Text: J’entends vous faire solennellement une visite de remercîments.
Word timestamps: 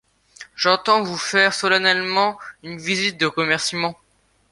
J’entends 0.55 1.03
vous 1.03 1.15
faire 1.19 1.53
solennellement 1.53 2.39
une 2.63 2.79
visite 2.79 3.19
de 3.19 3.27
remercîments. 3.27 3.99